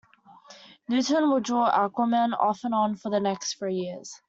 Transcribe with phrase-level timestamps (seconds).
[0.89, 4.11] Newton would draw Aquaman off and on for the next three years.